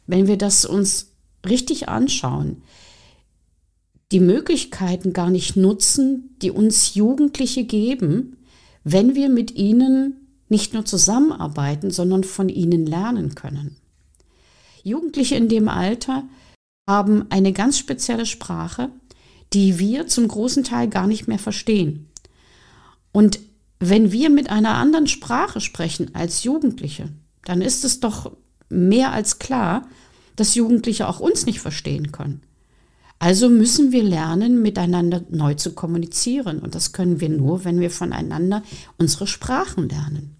wenn 0.06 0.26
wir 0.26 0.38
das 0.38 0.64
uns 0.64 1.12
richtig 1.46 1.88
anschauen, 1.88 2.62
die 4.12 4.20
Möglichkeiten 4.20 5.12
gar 5.12 5.30
nicht 5.30 5.56
nutzen, 5.56 6.36
die 6.42 6.50
uns 6.50 6.94
Jugendliche 6.94 7.64
geben, 7.64 8.36
wenn 8.84 9.14
wir 9.14 9.28
mit 9.28 9.52
ihnen 9.52 10.28
nicht 10.48 10.74
nur 10.74 10.84
zusammenarbeiten, 10.84 11.90
sondern 11.90 12.24
von 12.24 12.48
ihnen 12.48 12.86
lernen 12.86 13.34
können. 13.34 13.76
Jugendliche 14.82 15.36
in 15.36 15.48
dem 15.48 15.68
Alter 15.68 16.24
haben 16.88 17.26
eine 17.30 17.52
ganz 17.52 17.78
spezielle 17.78 18.26
Sprache, 18.26 18.90
die 19.52 19.78
wir 19.78 20.06
zum 20.08 20.28
großen 20.28 20.64
Teil 20.64 20.88
gar 20.88 21.06
nicht 21.06 21.26
mehr 21.28 21.38
verstehen. 21.38 22.08
Und 23.12 23.40
wenn 23.78 24.12
wir 24.12 24.30
mit 24.30 24.50
einer 24.50 24.74
anderen 24.74 25.06
Sprache 25.06 25.60
sprechen 25.60 26.14
als 26.14 26.44
Jugendliche, 26.44 27.08
dann 27.44 27.60
ist 27.62 27.84
es 27.84 28.00
doch 28.00 28.32
mehr 28.68 29.12
als 29.12 29.38
klar, 29.38 29.88
dass 30.36 30.54
Jugendliche 30.54 31.08
auch 31.08 31.20
uns 31.20 31.46
nicht 31.46 31.60
verstehen 31.60 32.12
können. 32.12 32.42
Also 33.18 33.48
müssen 33.48 33.92
wir 33.92 34.02
lernen, 34.02 34.62
miteinander 34.62 35.22
neu 35.30 35.54
zu 35.54 35.74
kommunizieren. 35.74 36.58
Und 36.58 36.74
das 36.74 36.92
können 36.92 37.20
wir 37.20 37.28
nur, 37.28 37.64
wenn 37.64 37.78
wir 37.78 37.90
voneinander 37.90 38.64
unsere 38.98 39.28
Sprachen 39.28 39.88
lernen. 39.88 40.36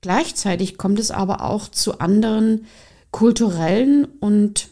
Gleichzeitig 0.00 0.76
kommt 0.76 0.98
es 0.98 1.12
aber 1.12 1.44
auch 1.44 1.68
zu 1.68 2.00
anderen 2.00 2.66
kulturellen 3.12 4.06
und 4.06 4.70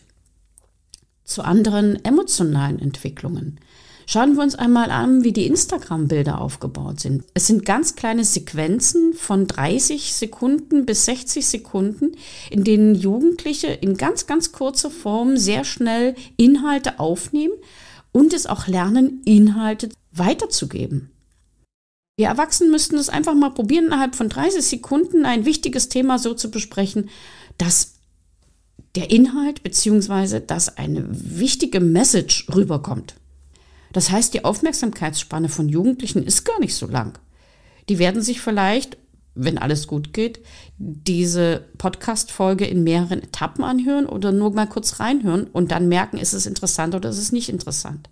zu 1.22 1.42
anderen 1.42 2.04
emotionalen 2.04 2.80
Entwicklungen. 2.80 3.60
Schauen 4.08 4.36
wir 4.36 4.44
uns 4.44 4.54
einmal 4.54 4.92
an, 4.92 5.24
wie 5.24 5.32
die 5.32 5.46
Instagram-Bilder 5.46 6.40
aufgebaut 6.40 7.00
sind. 7.00 7.24
Es 7.34 7.48
sind 7.48 7.64
ganz 7.64 7.96
kleine 7.96 8.24
Sequenzen 8.24 9.14
von 9.14 9.48
30 9.48 10.14
Sekunden 10.14 10.86
bis 10.86 11.06
60 11.06 11.44
Sekunden, 11.44 12.12
in 12.48 12.62
denen 12.62 12.94
Jugendliche 12.94 13.66
in 13.66 13.96
ganz, 13.96 14.28
ganz 14.28 14.52
kurzer 14.52 14.90
Form 14.90 15.36
sehr 15.36 15.64
schnell 15.64 16.14
Inhalte 16.36 17.00
aufnehmen 17.00 17.54
und 18.12 18.32
es 18.32 18.46
auch 18.46 18.68
lernen, 18.68 19.22
Inhalte 19.24 19.88
weiterzugeben. 20.12 21.10
Wir 22.16 22.28
Erwachsenen 22.28 22.70
müssten 22.70 22.96
es 22.96 23.08
einfach 23.08 23.34
mal 23.34 23.50
probieren, 23.50 23.86
innerhalb 23.86 24.14
von 24.14 24.28
30 24.28 24.64
Sekunden 24.64 25.26
ein 25.26 25.44
wichtiges 25.44 25.88
Thema 25.88 26.20
so 26.20 26.32
zu 26.32 26.52
besprechen, 26.52 27.10
dass 27.58 27.94
der 28.94 29.10
Inhalt 29.10 29.64
bzw. 29.64 30.40
dass 30.40 30.78
eine 30.78 31.04
wichtige 31.10 31.80
Message 31.80 32.46
rüberkommt. 32.54 33.16
Das 33.96 34.10
heißt, 34.10 34.34
die 34.34 34.44
Aufmerksamkeitsspanne 34.44 35.48
von 35.48 35.70
Jugendlichen 35.70 36.22
ist 36.22 36.44
gar 36.44 36.60
nicht 36.60 36.74
so 36.74 36.86
lang. 36.86 37.18
Die 37.88 37.98
werden 37.98 38.20
sich 38.20 38.42
vielleicht, 38.42 38.98
wenn 39.34 39.56
alles 39.56 39.86
gut 39.86 40.12
geht, 40.12 40.40
diese 40.76 41.64
Podcast-Folge 41.78 42.66
in 42.66 42.84
mehreren 42.84 43.22
Etappen 43.22 43.64
anhören 43.64 44.04
oder 44.04 44.32
nur 44.32 44.52
mal 44.52 44.66
kurz 44.66 45.00
reinhören 45.00 45.44
und 45.44 45.72
dann 45.72 45.88
merken, 45.88 46.18
ist 46.18 46.34
es 46.34 46.44
interessant 46.44 46.94
oder 46.94 47.08
ist 47.08 47.16
es 47.16 47.32
nicht 47.32 47.48
interessant. 47.48 48.10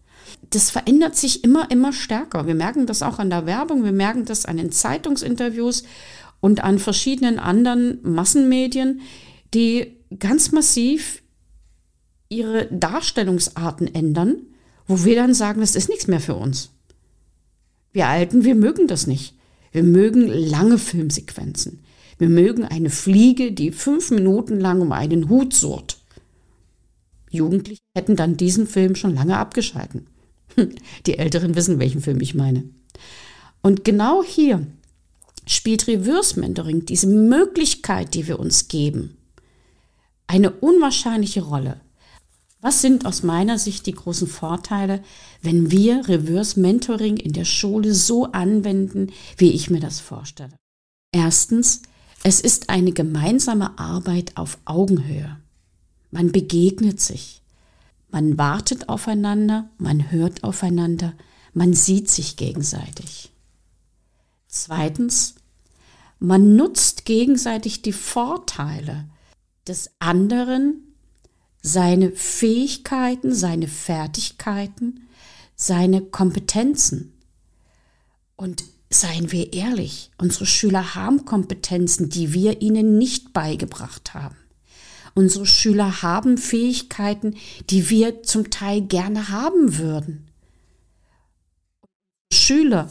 Das 0.48 0.70
verändert 0.70 1.16
sich 1.16 1.44
immer, 1.44 1.70
immer 1.70 1.92
stärker. 1.92 2.46
Wir 2.46 2.54
merken 2.54 2.86
das 2.86 3.02
auch 3.02 3.18
an 3.18 3.28
der 3.28 3.44
Werbung, 3.44 3.84
wir 3.84 3.92
merken 3.92 4.24
das 4.24 4.46
an 4.46 4.56
den 4.56 4.72
Zeitungsinterviews 4.72 5.82
und 6.40 6.64
an 6.64 6.78
verschiedenen 6.78 7.38
anderen 7.38 7.98
Massenmedien, 8.02 9.02
die 9.52 9.98
ganz 10.18 10.50
massiv 10.50 11.22
ihre 12.30 12.68
Darstellungsarten 12.72 13.94
ändern, 13.94 14.46
wo 14.86 15.04
wir 15.04 15.16
dann 15.16 15.34
sagen, 15.34 15.60
das 15.60 15.76
ist 15.76 15.88
nichts 15.88 16.06
mehr 16.06 16.20
für 16.20 16.34
uns. 16.34 16.70
Wir 17.92 18.08
Alten, 18.08 18.44
wir 18.44 18.54
mögen 18.54 18.86
das 18.86 19.06
nicht. 19.06 19.34
Wir 19.72 19.82
mögen 19.82 20.26
lange 20.28 20.78
Filmsequenzen. 20.78 21.80
Wir 22.18 22.28
mögen 22.28 22.64
eine 22.64 22.90
Fliege, 22.90 23.52
die 23.52 23.72
fünf 23.72 24.10
Minuten 24.10 24.60
lang 24.60 24.80
um 24.80 24.92
einen 24.92 25.28
Hut 25.28 25.52
surrt. 25.54 25.98
Jugendliche 27.30 27.82
hätten 27.96 28.16
dann 28.16 28.36
diesen 28.36 28.66
Film 28.66 28.94
schon 28.94 29.14
lange 29.14 29.36
abgeschalten. 29.36 30.06
Die 31.06 31.18
Älteren 31.18 31.56
wissen, 31.56 31.80
welchen 31.80 32.00
Film 32.00 32.20
ich 32.20 32.34
meine. 32.34 32.62
Und 33.60 33.84
genau 33.84 34.22
hier 34.22 34.66
spielt 35.46 35.88
Reverse 35.88 36.38
Mentoring, 36.38 36.86
diese 36.86 37.08
Möglichkeit, 37.08 38.14
die 38.14 38.28
wir 38.28 38.38
uns 38.38 38.68
geben, 38.68 39.16
eine 40.26 40.50
unwahrscheinliche 40.50 41.42
Rolle. 41.42 41.80
Was 42.64 42.80
sind 42.80 43.04
aus 43.04 43.22
meiner 43.22 43.58
Sicht 43.58 43.84
die 43.84 43.92
großen 43.92 44.26
Vorteile, 44.26 45.04
wenn 45.42 45.70
wir 45.70 46.08
Reverse 46.08 46.58
Mentoring 46.58 47.18
in 47.18 47.34
der 47.34 47.44
Schule 47.44 47.92
so 47.92 48.32
anwenden, 48.32 49.12
wie 49.36 49.50
ich 49.50 49.68
mir 49.68 49.80
das 49.80 50.00
vorstelle? 50.00 50.56
Erstens, 51.12 51.82
es 52.22 52.40
ist 52.40 52.70
eine 52.70 52.92
gemeinsame 52.92 53.78
Arbeit 53.78 54.38
auf 54.38 54.56
Augenhöhe. 54.64 55.36
Man 56.10 56.32
begegnet 56.32 57.02
sich. 57.02 57.42
Man 58.10 58.38
wartet 58.38 58.88
aufeinander, 58.88 59.68
man 59.76 60.10
hört 60.10 60.42
aufeinander, 60.42 61.12
man 61.52 61.74
sieht 61.74 62.08
sich 62.08 62.38
gegenseitig. 62.38 63.30
Zweitens, 64.48 65.34
man 66.18 66.56
nutzt 66.56 67.04
gegenseitig 67.04 67.82
die 67.82 67.92
Vorteile 67.92 69.04
des 69.66 69.90
anderen, 69.98 70.83
seine 71.64 72.12
Fähigkeiten, 72.12 73.34
seine 73.34 73.68
Fertigkeiten, 73.68 75.08
seine 75.56 76.02
Kompetenzen. 76.02 77.14
Und 78.36 78.64
seien 78.90 79.32
wir 79.32 79.54
ehrlich, 79.54 80.10
unsere 80.18 80.44
Schüler 80.44 80.94
haben 80.94 81.24
Kompetenzen, 81.24 82.10
die 82.10 82.34
wir 82.34 82.60
ihnen 82.60 82.98
nicht 82.98 83.32
beigebracht 83.32 84.12
haben. 84.12 84.36
Unsere 85.14 85.46
Schüler 85.46 86.02
haben 86.02 86.36
Fähigkeiten, 86.36 87.36
die 87.70 87.88
wir 87.88 88.22
zum 88.22 88.50
Teil 88.50 88.82
gerne 88.82 89.30
haben 89.30 89.78
würden. 89.78 90.26
Schüler 92.30 92.90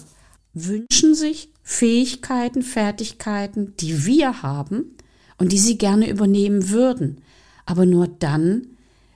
wünschen 0.56 1.14
sich 1.14 1.50
Fähigkeiten, 1.62 2.64
Fertigkeiten, 2.64 3.76
die 3.78 4.06
wir 4.06 4.42
haben 4.42 4.98
und 5.38 5.52
die 5.52 5.60
sie 5.60 5.78
gerne 5.78 6.10
übernehmen 6.10 6.70
würden, 6.70 7.22
aber 7.66 7.86
nur 7.86 8.08
dann, 8.08 8.68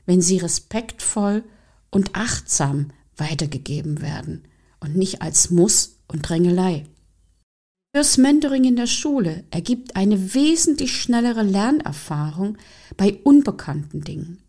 wenn 0.06 0.22
sie 0.22 0.38
respektvoll 0.38 1.44
und 1.90 2.16
achtsam 2.16 2.92
weitergegeben 3.16 4.02
werden 4.02 4.44
und 4.80 4.96
nicht 4.96 5.22
als 5.22 5.50
Muss 5.50 5.98
und 6.08 6.28
Drängelei. 6.28 6.86
Fürs 7.96 8.18
Mentoring 8.18 8.64
in 8.64 8.76
der 8.76 8.88
Schule 8.88 9.44
ergibt 9.50 9.96
eine 9.96 10.34
wesentlich 10.34 11.02
schnellere 11.02 11.44
Lernerfahrung 11.44 12.58
bei 12.96 13.20
unbekannten 13.24 14.02
Dingen. 14.02 14.40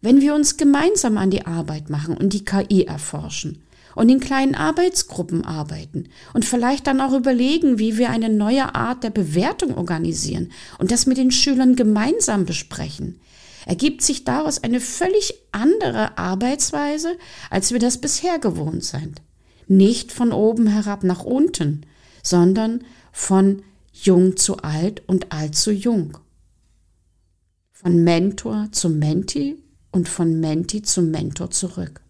Wenn 0.00 0.20
wir 0.20 0.34
uns 0.34 0.56
gemeinsam 0.56 1.18
an 1.18 1.30
die 1.30 1.46
Arbeit 1.46 1.90
machen 1.90 2.16
und 2.16 2.32
die 2.32 2.44
KI 2.44 2.84
erforschen, 2.84 3.62
und 3.96 4.10
in 4.10 4.20
kleinen 4.20 4.54
Arbeitsgruppen 4.54 5.44
arbeiten 5.44 6.10
und 6.34 6.44
vielleicht 6.44 6.86
dann 6.86 7.00
auch 7.00 7.14
überlegen, 7.14 7.80
wie 7.80 7.98
wir 7.98 8.10
eine 8.10 8.28
neue 8.28 8.74
Art 8.74 9.02
der 9.02 9.10
Bewertung 9.10 9.74
organisieren 9.74 10.52
und 10.78 10.92
das 10.92 11.06
mit 11.06 11.16
den 11.16 11.32
Schülern 11.32 11.74
gemeinsam 11.74 12.44
besprechen, 12.44 13.18
ergibt 13.66 14.00
sich 14.00 14.24
daraus 14.24 14.62
eine 14.62 14.80
völlig 14.80 15.34
andere 15.52 16.16
Arbeitsweise, 16.16 17.18
als 17.50 17.72
wir 17.72 17.78
das 17.78 18.00
bisher 18.00 18.38
gewohnt 18.38 18.84
sind. 18.84 19.20
Nicht 19.68 20.12
von 20.12 20.32
oben 20.32 20.68
herab 20.68 21.02
nach 21.02 21.24
unten, 21.24 21.84
sondern 22.22 22.84
von 23.12 23.62
jung 23.92 24.36
zu 24.36 24.58
alt 24.58 25.02
und 25.06 25.32
alt 25.32 25.56
zu 25.56 25.72
jung. 25.72 26.16
Von 27.72 28.04
Mentor 28.04 28.68
zu 28.72 28.88
Menti 28.88 29.62
und 29.90 30.08
von 30.08 30.40
Menti 30.40 30.82
zu 30.82 31.02
Mentor 31.02 31.50
zurück. 31.50 32.00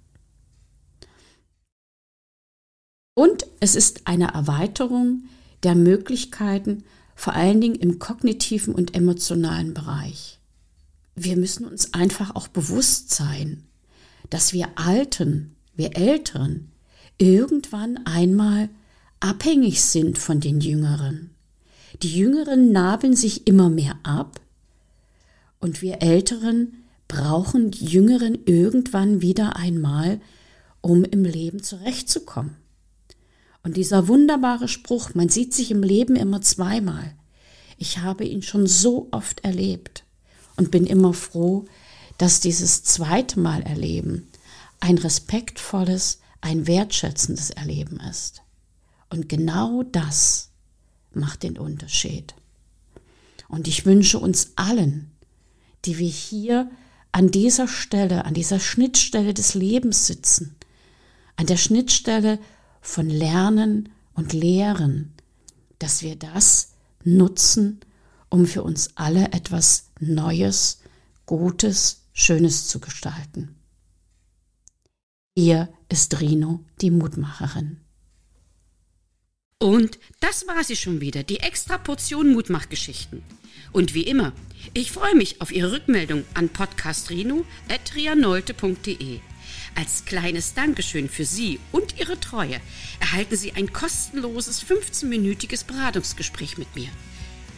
Und 3.14 3.46
es 3.60 3.74
ist 3.74 4.02
eine 4.04 4.34
Erweiterung 4.34 5.24
der 5.62 5.74
Möglichkeiten, 5.74 6.84
vor 7.14 7.32
allen 7.32 7.62
Dingen 7.62 7.76
im 7.76 7.98
kognitiven 7.98 8.74
und 8.74 8.94
emotionalen 8.94 9.72
Bereich. 9.72 10.35
Wir 11.16 11.36
müssen 11.36 11.66
uns 11.66 11.94
einfach 11.94 12.36
auch 12.36 12.46
bewusst 12.46 13.12
sein, 13.12 13.64
dass 14.30 14.52
wir 14.52 14.68
Alten, 14.76 15.56
wir 15.74 15.96
Älteren, 15.96 16.70
irgendwann 17.18 18.04
einmal 18.06 18.68
abhängig 19.18 19.82
sind 19.82 20.18
von 20.18 20.40
den 20.40 20.60
Jüngeren. 20.60 21.30
Die 22.02 22.14
Jüngeren 22.14 22.70
nabeln 22.70 23.16
sich 23.16 23.46
immer 23.46 23.70
mehr 23.70 23.98
ab 24.02 24.40
und 25.58 25.80
wir 25.80 26.02
Älteren 26.02 26.84
brauchen 27.08 27.70
die 27.70 27.86
Jüngeren 27.86 28.38
irgendwann 28.44 29.22
wieder 29.22 29.56
einmal, 29.56 30.20
um 30.80 31.04
im 31.04 31.24
Leben 31.24 31.62
zurechtzukommen. 31.62 32.56
Und 33.62 33.76
dieser 33.76 34.06
wunderbare 34.06 34.68
Spruch, 34.68 35.14
man 35.14 35.28
sieht 35.28 35.54
sich 35.54 35.70
im 35.70 35.82
Leben 35.82 36.14
immer 36.14 36.42
zweimal. 36.42 37.14
Ich 37.78 37.98
habe 37.98 38.24
ihn 38.24 38.42
schon 38.42 38.66
so 38.66 39.08
oft 39.10 39.44
erlebt. 39.44 40.05
Und 40.56 40.70
bin 40.70 40.86
immer 40.86 41.12
froh, 41.12 41.66
dass 42.18 42.40
dieses 42.40 42.82
zweite 42.84 43.38
Mal 43.40 43.62
erleben 43.62 44.28
ein 44.80 44.98
respektvolles, 44.98 46.20
ein 46.40 46.66
wertschätzendes 46.66 47.50
Erleben 47.50 47.98
ist. 48.00 48.42
Und 49.10 49.28
genau 49.28 49.82
das 49.82 50.50
macht 51.12 51.42
den 51.42 51.58
Unterschied. 51.58 52.34
Und 53.48 53.68
ich 53.68 53.86
wünsche 53.86 54.18
uns 54.18 54.52
allen, 54.56 55.10
die 55.84 55.98
wir 55.98 56.08
hier 56.08 56.70
an 57.12 57.30
dieser 57.30 57.68
Stelle, 57.68 58.24
an 58.24 58.34
dieser 58.34 58.60
Schnittstelle 58.60 59.32
des 59.32 59.54
Lebens 59.54 60.06
sitzen, 60.06 60.56
an 61.36 61.46
der 61.46 61.56
Schnittstelle 61.56 62.38
von 62.80 63.08
Lernen 63.08 63.88
und 64.14 64.32
Lehren, 64.32 65.12
dass 65.78 66.02
wir 66.02 66.16
das 66.16 66.72
nutzen, 67.04 67.80
um 68.28 68.46
für 68.46 68.62
uns 68.62 68.90
alle 68.96 69.32
etwas 69.32 69.90
Neues, 70.00 70.80
Gutes, 71.26 72.02
Schönes 72.12 72.68
zu 72.68 72.80
gestalten. 72.80 73.56
Hier 75.36 75.68
ist 75.88 76.20
Rino, 76.20 76.64
die 76.80 76.90
Mutmacherin. 76.90 77.80
Und 79.58 79.98
das 80.20 80.46
war 80.46 80.62
sie 80.64 80.76
schon 80.76 81.00
wieder, 81.00 81.22
die 81.22 81.40
extra 81.40 81.78
Portion 81.78 82.32
Mutmachgeschichten. 82.32 83.22
Und 83.72 83.94
wie 83.94 84.02
immer, 84.02 84.32
ich 84.74 84.92
freue 84.92 85.14
mich 85.14 85.40
auf 85.40 85.52
Ihre 85.52 85.72
Rückmeldung 85.72 86.24
an 86.34 86.48
podcastrino.trianolte.de. 86.48 89.20
Als 89.74 90.04
kleines 90.04 90.54
Dankeschön 90.54 91.08
für 91.08 91.24
Sie 91.24 91.58
und 91.72 91.98
Ihre 91.98 92.18
Treue 92.18 92.60
erhalten 93.00 93.36
Sie 93.36 93.52
ein 93.52 93.72
kostenloses 93.72 94.64
15-minütiges 94.64 95.66
Beratungsgespräch 95.66 96.56
mit 96.56 96.74
mir. 96.74 96.88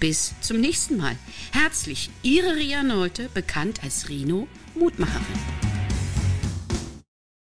Bis 0.00 0.34
zum 0.40 0.60
nächsten 0.60 0.96
Mal. 0.96 1.16
Herzlich, 1.52 2.10
Ihre 2.22 2.54
Ria 2.54 2.82
Nolte, 2.82 3.28
bekannt 3.34 3.82
als 3.82 4.08
Rino 4.08 4.46
Mutmacherin. 4.74 5.67